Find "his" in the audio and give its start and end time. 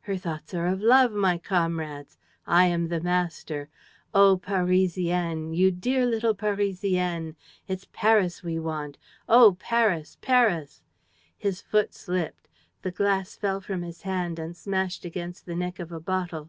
11.46-11.60, 13.82-14.00